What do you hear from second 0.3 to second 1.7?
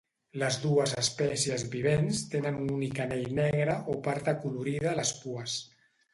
Les dues espècies